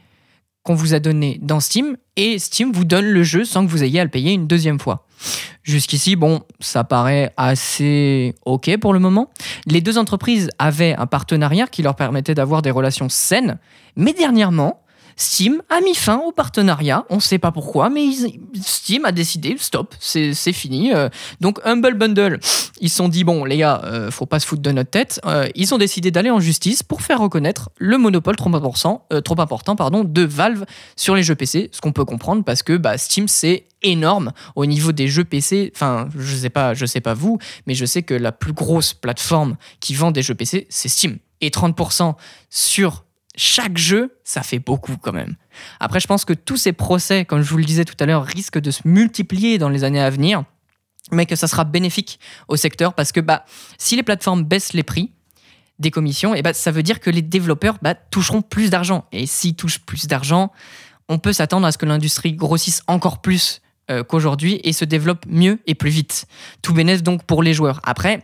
[0.65, 3.85] qu'on vous a donnée dans Steam et Steam vous donne le jeu sans que vous
[3.85, 5.07] ayez à le payer une deuxième fois.
[5.63, 9.31] Jusqu'ici, bon, ça paraît assez OK pour le moment.
[9.67, 13.59] Les deux entreprises avaient un partenariat qui leur permettait d'avoir des relations saines,
[13.97, 14.81] mais dernièrement,
[15.17, 17.05] Steam a mis fin au partenariat.
[17.11, 18.07] On ne sait pas pourquoi, mais
[18.61, 20.93] Steam a décidé, stop, c'est c'est fini.
[20.93, 21.09] Euh,
[21.41, 22.41] donc Humble Bundle,
[22.81, 25.21] ils se sont dit, bon les gars, euh, faut pas se foutre de notre tête.
[25.25, 29.21] Euh, ils ont décidé d'aller en justice pour faire reconnaître le monopole trop important, euh,
[29.21, 30.65] trop important pardon, de Valve
[30.97, 34.67] sur les jeux PC, ce qu'on peut comprendre parce que bah, Steam c'est énorme au
[34.67, 35.73] niveau des jeux PC.
[35.75, 38.95] Enfin, je sais pas, je sais pas vous, mais je sais que la plus grosse
[38.95, 41.19] plateforme qui vend des jeux PC, c'est Steam.
[41.41, 42.15] Et 30%
[42.49, 43.05] sur
[43.37, 45.37] chaque jeu, ça fait beaucoup quand même.
[45.81, 48.25] Après, je pense que tous ces procès, comme je vous le disais tout à l'heure,
[48.25, 50.45] risquent de se multiplier dans les années à venir,
[51.11, 52.19] mais que ça sera bénéfique
[52.49, 53.45] au secteur parce que bah,
[53.79, 55.13] si les plateformes baissent les prix
[55.79, 59.07] des commissions, et bah, ça veut dire que les développeurs bah, toucheront plus d'argent.
[59.11, 60.53] Et s'ils touchent plus d'argent,
[61.09, 63.61] on peut s'attendre à ce que l'industrie grossisse encore plus
[63.91, 66.27] euh, qu'aujourd'hui et se développe mieux et plus vite.
[66.63, 67.81] Tout bénéfice donc pour les joueurs.
[67.83, 68.23] Après,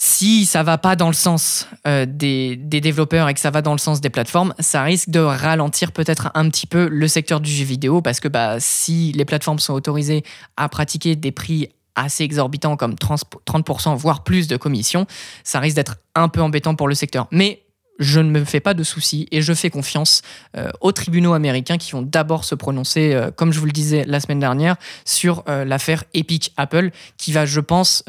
[0.00, 3.72] si ça va pas dans le sens euh, des, développeurs et que ça va dans
[3.72, 7.50] le sens des plateformes, ça risque de ralentir peut-être un petit peu le secteur du
[7.50, 10.22] jeu vidéo parce que bah, si les plateformes sont autorisées
[10.56, 15.04] à pratiquer des prix assez exorbitants comme 30%, 30% voire plus de commissions,
[15.42, 17.26] ça risque d'être un peu embêtant pour le secteur.
[17.32, 17.64] Mais
[17.98, 20.22] je ne me fais pas de soucis et je fais confiance
[20.56, 24.04] euh, aux tribunaux américains qui vont d'abord se prononcer, euh, comme je vous le disais
[24.06, 28.04] la semaine dernière, sur l'affaire Epic Apple, qui va, je pense,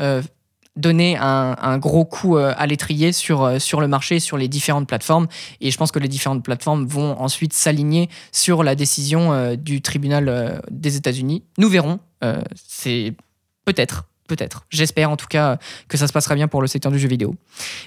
[0.79, 4.87] donner un, gros coup euh, à l'étrier sur, euh, sur le marché, sur les différentes
[4.87, 5.27] plateformes.
[5.61, 9.81] Et je pense que les différentes plateformes vont ensuite s'aligner sur la décision euh, du
[9.81, 11.43] tribunal des États-Unis.
[11.57, 11.99] Nous verrons.
[12.67, 13.13] C'est
[13.63, 14.65] peut-être, peut-être.
[14.69, 15.57] J'espère en tout cas
[15.87, 17.35] que ça se passera bien pour le secteur du jeu vidéo.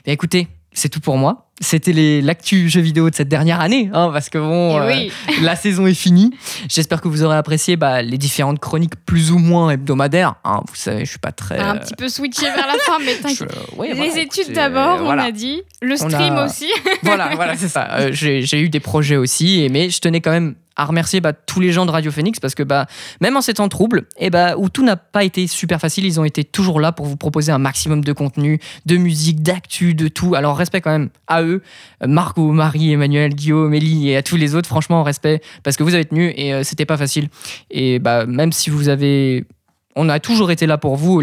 [0.06, 1.51] Mais écoutez, c'est tout pour moi.
[1.64, 5.12] C'était l'actu jeu vidéo de cette dernière année, hein, parce que bon, Et euh, oui.
[5.42, 6.32] la saison est finie.
[6.68, 10.34] J'espère que vous aurez apprécié bah, les différentes chroniques plus ou moins hebdomadaires.
[10.44, 10.60] hein.
[10.68, 11.58] vous savez, je suis pas très.
[11.58, 13.48] un euh, petit peu switché vers la fin, mais t'inquiète.
[13.72, 15.22] je- ouais, Les voilà, études d'abord, euh, voilà.
[15.22, 15.62] on a dit.
[15.80, 16.68] Le stream a- aussi.
[17.02, 17.88] voilà, voilà, c'est ça.
[17.92, 21.60] Euh, j'ai eu des projets aussi, mais je tenais quand même à remercier bah, tous
[21.60, 22.86] les gens de Radio Phoenix parce que bah,
[23.20, 26.18] même en ces temps troubles, et bah, où tout n'a pas été super facile, ils
[26.18, 30.08] ont été toujours là pour vous proposer un maximum de contenu, de musique, d'actu, de
[30.08, 30.34] tout.
[30.34, 34.36] Alors respect quand même à eux, euh, Margot, Marie, Emmanuel, Guillaume, Élie et à tous
[34.36, 34.68] les autres.
[34.68, 37.28] Franchement, respect parce que vous avez tenu et euh, c'était pas facile.
[37.70, 39.44] Et bah, même si vous avez
[39.94, 41.22] on a toujours été là pour vous,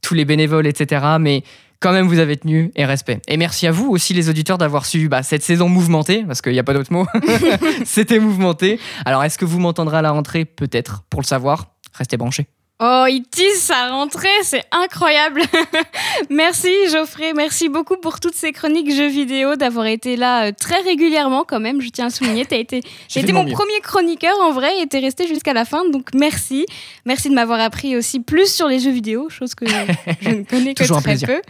[0.00, 1.04] tous les bénévoles, etc.
[1.20, 1.42] Mais
[1.80, 3.20] quand même, vous avez tenu et respect.
[3.28, 6.52] Et merci à vous aussi, les auditeurs, d'avoir suivi bah, cette saison mouvementée, parce qu'il
[6.52, 7.06] n'y a pas d'autre mot.
[7.84, 8.80] C'était mouvementé.
[9.04, 10.44] Alors, est-ce que vous m'entendrez à la rentrée?
[10.44, 11.04] Peut-être.
[11.10, 12.46] Pour le savoir, restez branchés.
[12.80, 15.42] Oh, il tease sa rentrée, c'est incroyable.
[16.30, 20.80] merci Geoffrey, merci beaucoup pour toutes ces chroniques jeux vidéo, d'avoir été là euh, très
[20.82, 22.46] régulièrement quand même, je tiens à souligner.
[22.46, 23.52] T'as été, J'ai t'as fait été mon mieux.
[23.52, 26.66] premier chroniqueur en vrai et t'es resté jusqu'à la fin, donc merci.
[27.04, 30.74] Merci de m'avoir appris aussi plus sur les jeux vidéo, chose que je ne connais
[30.74, 31.26] que très plaisir.
[31.26, 31.40] peu.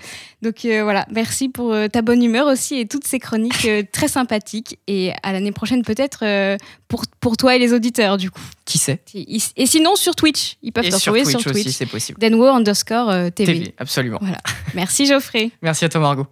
[0.42, 3.82] Donc euh, voilà, merci pour euh, ta bonne humeur aussi et toutes ces chroniques euh,
[3.92, 4.78] très sympathiques.
[4.86, 6.24] Et à l'année prochaine peut-être
[6.86, 8.42] pour, pour toi et les auditeurs du coup.
[8.64, 11.66] Qui sait Et et sinon sur Twitch, ils peuvent te sur retrouver Twitch, sur Twitch.
[11.66, 12.20] aussi, c'est possible.
[12.20, 13.52] Denwo underscore TV.
[13.52, 14.20] TV, absolument.
[14.74, 15.50] Merci Geoffrey.
[15.62, 16.26] Merci à toi, Margot.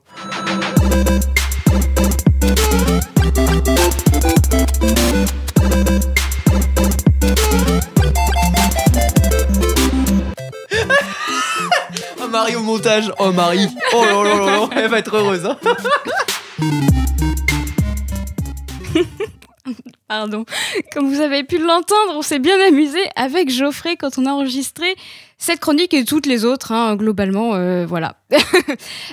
[12.37, 15.47] Marie au montage, oh Marie, oh là là elle va être heureuse.
[15.47, 15.57] hein.
[20.09, 20.45] Pardon.
[20.93, 24.95] Comme vous avez pu l'entendre, on s'est bien amusé avec Geoffrey quand on a enregistré
[25.39, 28.17] cette chronique et toutes les autres, hein, globalement, euh, voilà.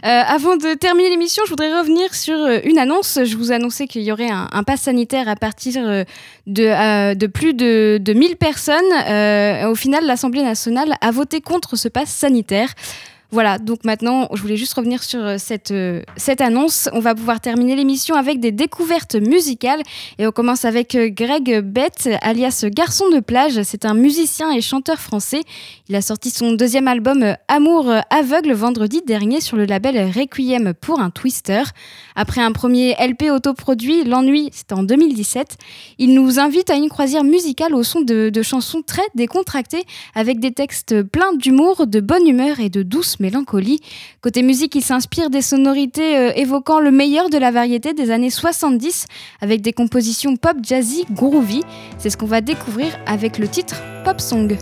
[0.05, 3.19] Euh, avant de terminer l'émission, je voudrais revenir sur euh, une annonce.
[3.23, 6.05] Je vous annonçais qu'il y aurait un, un pass sanitaire à partir
[6.45, 8.83] de, de plus de, de 1000 personnes.
[9.69, 12.67] au final, l'Assemblée nationale a voté contre ce pass sanitaire.
[13.33, 16.87] Voilà, donc maintenant, je voulais juste revenir sur euh, cette, euh, cette annonce.
[16.93, 19.81] On va pouvoir terminer l'émission avec des découvertes musicales.
[20.19, 23.63] Et on commence avec euh, Greg Bett, alias Garçon de plage.
[23.63, 25.41] C'est un musicien et chanteur français.
[25.89, 30.99] Il a sorti son deuxième album Amour aveugle vendredi dernier sur le label Requiem pour
[30.99, 31.63] un Twister.
[32.15, 35.57] Après un premier LP autoproduit, L'ennui, c'était en 2017,
[35.97, 40.39] il nous invite à une croisière musicale au son de, de chansons très décontractées avec
[40.39, 43.79] des textes pleins d'humour, de bonne humeur et de douce mélancolie.
[44.21, 48.29] Côté musique, il s'inspire des sonorités euh, évoquant le meilleur de la variété des années
[48.29, 49.07] 70
[49.41, 51.61] avec des compositions pop jazzy groovy.
[51.97, 54.57] C'est ce qu'on va découvrir avec le titre Pop Song.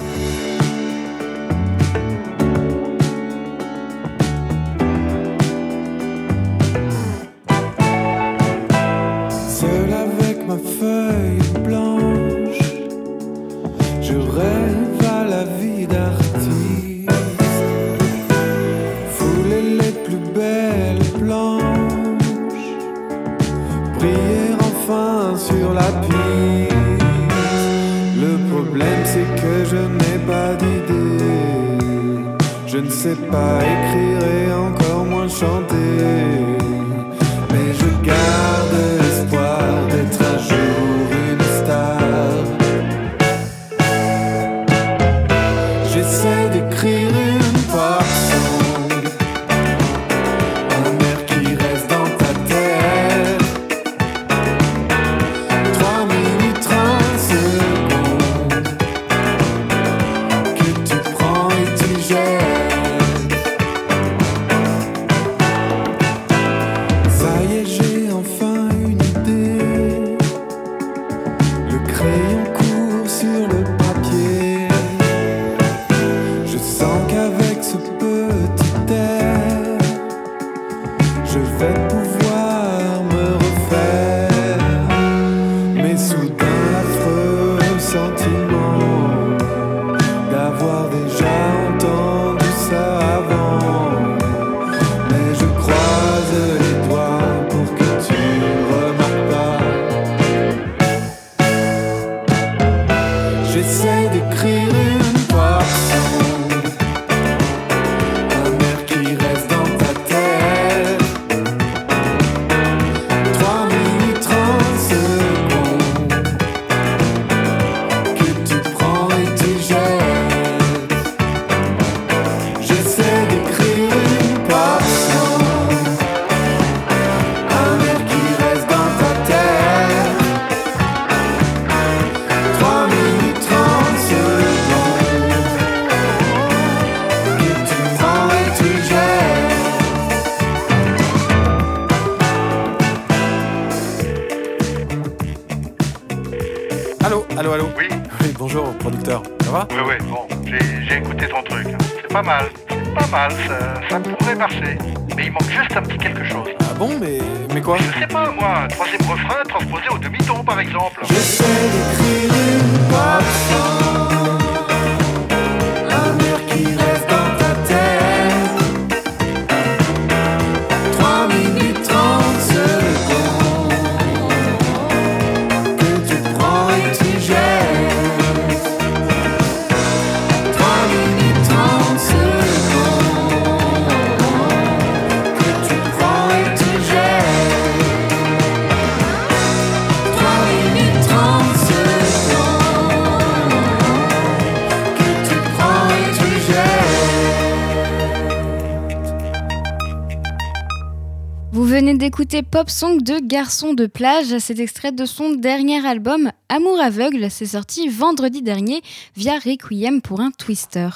[202.32, 204.38] D'écouter Pop Song de Garçon de plage.
[204.40, 207.30] C'est extrait de son dernier album Amour aveugle.
[207.30, 208.82] C'est sorti vendredi dernier
[209.18, 210.90] via Requiem pour un Twister.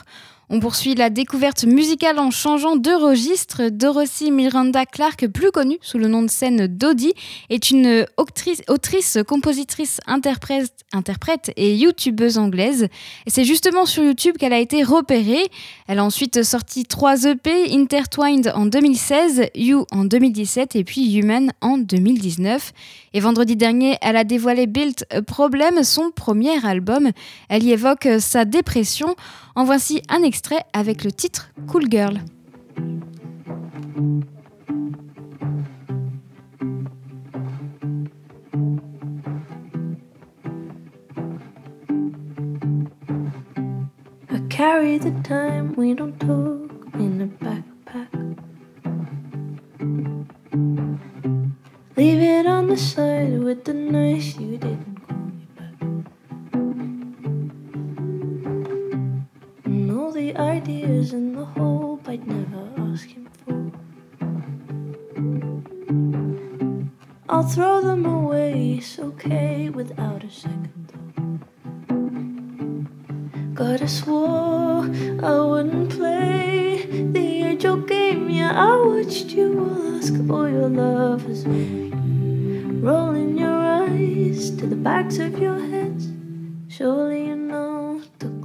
[0.48, 3.70] On poursuit la découverte musicale en changeant de registre.
[3.70, 7.14] Dorothy Miranda Clark, plus connue sous le nom de scène Dodie,
[7.50, 12.90] est une autrice, autrice compositrice, interprète, et youtubeuse anglaise.
[13.26, 15.50] C'est justement sur YouTube qu'elle a été repérée.
[15.88, 21.54] Elle a ensuite sorti trois EP, Intertwined en 2016, You en 2017 et puis Human
[21.62, 22.72] en 2019.
[23.14, 27.10] Et vendredi dernier, elle a dévoilé Built a Problem, son premier album.
[27.50, 29.16] Elle y évoque sa dépression.
[29.58, 32.20] En voici un extrait avec le titre Cool Girl.
[44.30, 48.12] I carry the time we don't talk in a backpack.
[51.96, 54.95] Leave it on the side with the nice you didn't
[60.06, 63.72] all the ideas in the hope I'd never ask him for.
[67.28, 71.16] I'll throw them away, it's okay without a second thought.
[73.56, 74.84] God, I swore
[75.24, 76.86] I wouldn't play
[77.16, 78.30] the angel game.
[78.30, 81.46] Yeah, I watched you all ask all your lovers,
[82.88, 86.10] rolling your eyes to the backs of your heads.
[86.68, 87.75] Surely you know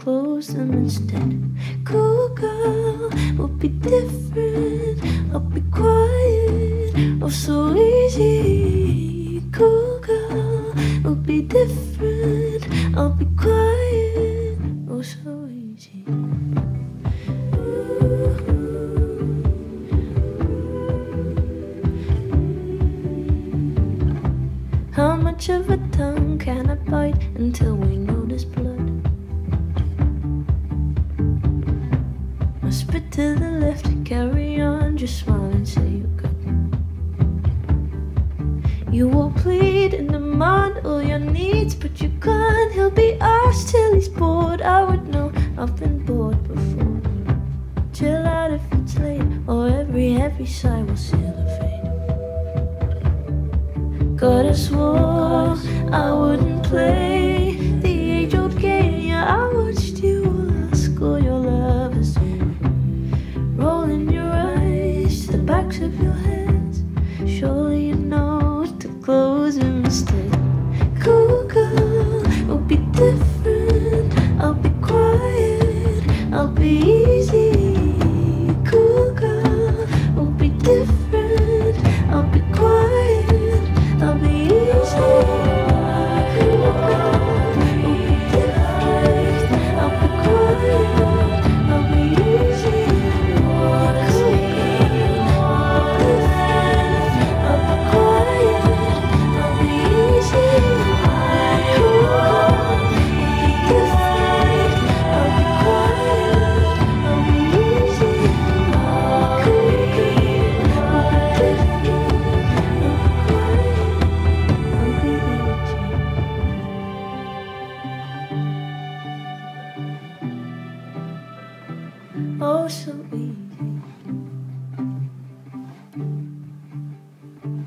[0.00, 1.38] close them instead.
[1.84, 4.98] Cool girl we'll be different.
[5.32, 9.42] I'll be quiet, oh so easy.
[9.52, 10.72] Cool girl
[11.04, 12.64] we'll be different.
[12.96, 14.29] I'll be quiet,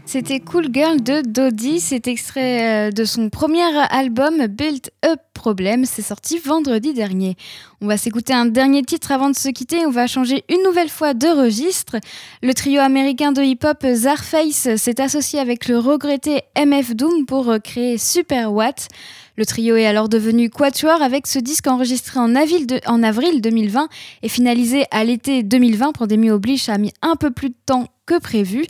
[0.05, 5.85] C'était Cool Girl de Dodie, c'est extrait euh, de son premier album Built Up Problem,
[5.85, 7.35] c'est sorti vendredi dernier.
[7.81, 10.89] On va s'écouter un dernier titre avant de se quitter, on va changer une nouvelle
[10.89, 11.95] fois de registre.
[12.43, 17.57] Le trio américain de hip-hop Zarface s'est associé avec le regretté MF Doom pour euh,
[17.59, 18.89] créer Super Watt.
[19.37, 23.41] Le trio est alors devenu Quatuor avec ce disque enregistré en avril, de- en avril
[23.41, 23.87] 2020
[24.21, 25.93] et finalisé à l'été 2020.
[25.93, 28.65] Pandémie oblige, ça a mis un peu plus de temps que prévu.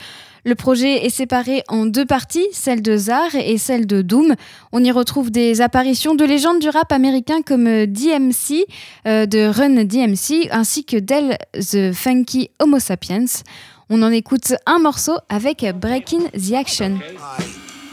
[0.46, 4.36] Le projet est séparé en deux parties, celle de Zar et celle de Doom.
[4.74, 8.66] On y retrouve des apparitions de légendes du rap américain comme DMC,
[9.08, 13.26] euh, de Run DMC, ainsi que Del The Funky Homo Sapiens.
[13.90, 17.00] On en écoute un morceau avec Breaking the Action.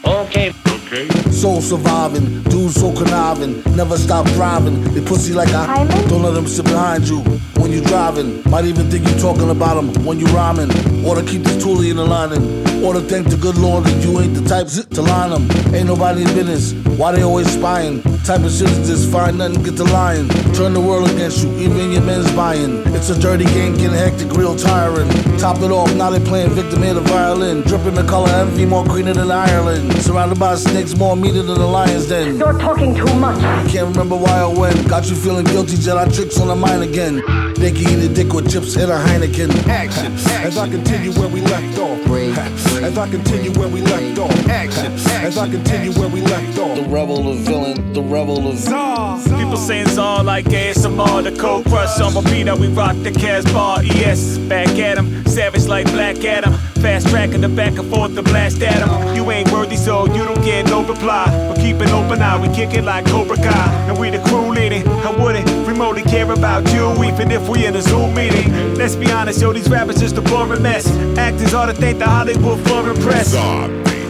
[0.04, 4.82] Okay okay soul surviving, dudes so conniving, never stop driving.
[4.92, 7.20] They pussy like I don't let them sit behind you
[7.60, 8.42] when you driving.
[8.50, 10.70] Might even think you talking about them when you rhyming.
[11.04, 12.44] Or to keep this toolie in the lining.
[12.84, 15.74] Or to thank the good Lord that you ain't the type zit to line them.
[15.74, 16.72] Ain't nobody's business.
[16.98, 18.02] Why they always spying?
[18.24, 20.28] Type of shit is this, find nothing, get the lying.
[20.54, 22.82] Turn the world against you, even your men's buying.
[22.94, 25.08] It's a dirty game, getting hectic, real tiring.
[25.38, 27.62] Top it off, now they playing victim in the violin.
[27.62, 29.89] Dripping the color envy, more greener than Ireland.
[30.00, 32.38] Surrounded by snakes more meter than the lion's den.
[32.38, 33.40] You're talking too much.
[33.70, 34.74] Can't remember why or when.
[34.88, 37.16] Got you feeling guilty, Jedi tricks on the mind again.
[37.54, 39.66] They can eat a dick with chips and a Heineken.
[39.68, 40.12] Action.
[40.46, 42.04] As I continue where we left off.
[42.06, 42.36] Break.
[42.36, 44.48] As I continue where we left off.
[44.48, 44.92] Action.
[45.22, 46.70] As I continue where we left off.
[46.80, 52.00] The rebel, the villain, the rebel, the People saying Czar like ASMR, the cold crush
[52.00, 53.82] on my beat, we rock the Casbah.
[53.84, 56.54] ES, back at him, savage like Black Adam.
[56.80, 59.14] Fast tracking the back and forth to blast at him.
[59.14, 61.26] You ain't worthy, so you don't get no reply.
[61.48, 63.86] But keep an open eye, we kick it like Cobra Kai.
[63.88, 64.88] And we the crew leading.
[64.88, 68.74] I wouldn't remotely care about you, even if we in a Zoom meeting.
[68.76, 70.90] Let's be honest, yo, these rappers just a boring mess.
[71.18, 73.34] Actors ought to thank the Hollywood foreign press.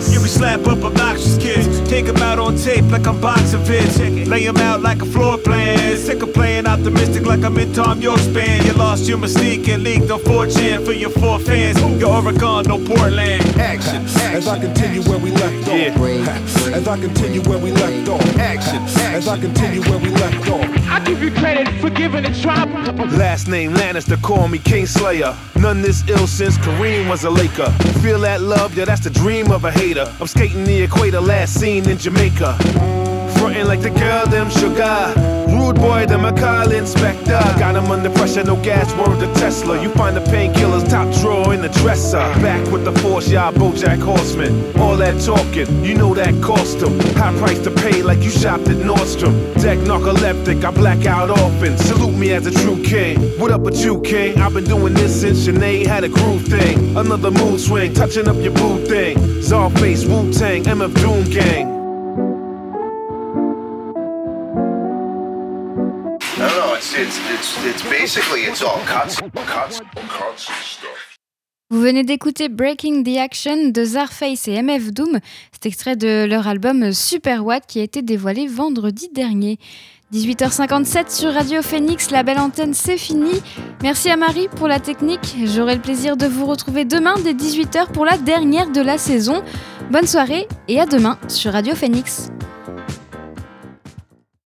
[0.09, 1.69] Yeah, we slap up obnoxious kids.
[1.89, 4.27] Take 'em out on tape like I'm boxing vids.
[4.29, 5.97] Lay 'em out like a floor plan.
[5.97, 8.65] Sick of playing optimistic like I'm in Tom York's band.
[8.67, 11.79] You lost your mystique and leaked on 4chan for your four fans.
[12.01, 13.43] Your Oregon, no Portland.
[13.59, 14.05] Action.
[14.33, 16.73] As I continue where we left off.
[16.73, 18.39] As I continue where we left off.
[18.39, 18.81] Action.
[19.19, 20.65] As I continue where we left off.
[20.91, 22.81] I give you credit for giving it trouble.
[23.19, 25.35] Last name Lannister, call me King Slayer.
[25.57, 27.71] None this ill since Kareem was a Laker.
[28.03, 29.90] Feel that love, yeah, that's the dream of a hater.
[29.99, 33.10] I'm skating the equator, last seen in Jamaica.
[33.51, 35.13] Frontin' like the girl, them sugar.
[35.51, 37.41] Rude boy, them a call inspector.
[37.59, 39.83] Got him under pressure, no gas, word to Tesla.
[39.83, 42.23] You find the painkillers top drawer in the dresser.
[42.43, 44.79] Back with the force, y'all Bojack Horseman.
[44.79, 46.97] All that talking, you know that cost him.
[47.17, 49.35] High price to pay like you shopped at Nordstrom.
[49.61, 51.77] Deck narcoleptic, I black out often.
[51.77, 53.19] Salute me as a true king.
[53.41, 54.39] What up with you, king?
[54.39, 56.97] I've been doing this since Sinead had a groove thing.
[56.97, 59.17] Another mood swing, touching up your boo thing.
[59.43, 61.80] Czarface, Wu Tang, MF Doom Gang.
[66.93, 69.23] It's it's it's basically it's all cuts.
[71.71, 75.21] Vous venez d'écouter Breaking the Action de Zarface et MF Doom,
[75.53, 79.61] c'est extrait de leur album Super Watt qui a été dévoilé vendredi dernier.
[80.13, 83.41] 18h57 sur Radio Phoenix, la belle antenne c'est fini.
[83.85, 85.37] Merci à Marie pour la technique.
[85.45, 89.45] J'aurai le plaisir de vous retrouver demain dès 18h pour la dernière de la saison.
[89.93, 92.31] Bonne soirée et à demain sur Radio Phoenix.